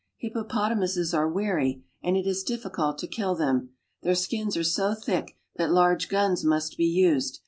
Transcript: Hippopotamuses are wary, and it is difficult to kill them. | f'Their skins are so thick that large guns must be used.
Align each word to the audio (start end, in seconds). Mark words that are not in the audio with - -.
Hippopotamuses 0.17 1.13
are 1.13 1.29
wary, 1.29 1.83
and 2.01 2.17
it 2.17 2.25
is 2.25 2.41
difficult 2.41 2.97
to 2.97 3.07
kill 3.07 3.35
them. 3.35 3.73
| 3.87 4.03
f'Their 4.03 4.17
skins 4.17 4.57
are 4.57 4.63
so 4.63 4.95
thick 4.95 5.37
that 5.57 5.71
large 5.71 6.09
guns 6.09 6.43
must 6.43 6.75
be 6.75 6.85
used. 6.87 7.39